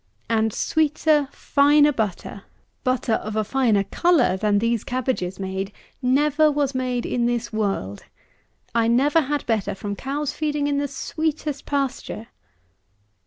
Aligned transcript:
And 0.27 0.51
sweeter, 0.51 1.29
finer 1.31 1.91
butter, 1.91 2.41
butter 2.83 3.13
of 3.13 3.35
a 3.35 3.43
finer 3.43 3.83
colour, 3.83 4.35
than 4.35 4.57
these 4.57 4.83
cabbages 4.83 5.39
made, 5.39 5.71
never 6.01 6.49
was 6.51 6.73
made 6.73 7.05
in 7.05 7.27
this 7.27 7.53
world. 7.53 8.05
I 8.73 8.87
never 8.87 9.21
had 9.21 9.45
better 9.45 9.75
from 9.75 9.95
cows 9.95 10.33
feeding 10.33 10.65
in 10.65 10.79
the 10.79 10.87
sweetest 10.87 11.67
pasture. 11.67 12.29